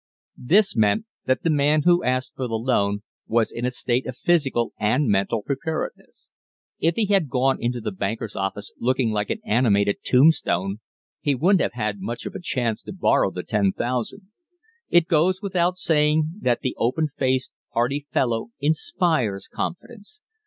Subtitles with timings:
[0.41, 4.17] This meant that the man who asked for the loan was in a state of
[4.17, 6.31] physical and mental preparedness.
[6.79, 10.79] If he had gone into the banker's office looking like an animated tombstone
[11.19, 14.31] he wouldn't have had much of a chance to borrow the ten thousand.
[14.89, 20.19] It goes without saying that the open faced, hearty fellow inspires confidence.